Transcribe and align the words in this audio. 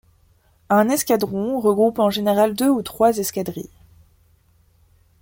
Un 0.71 0.89
escadron 0.89 1.59
regroupe 1.59 1.99
en 1.99 2.09
général 2.09 2.55
deux 2.55 2.69
ou 2.69 2.81
trois 2.81 3.15
escadrilles. 3.19 3.69